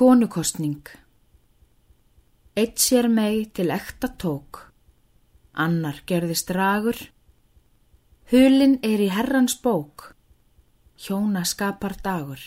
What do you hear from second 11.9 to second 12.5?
dagur.